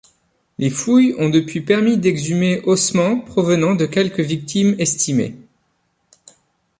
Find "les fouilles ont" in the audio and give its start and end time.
0.57-1.29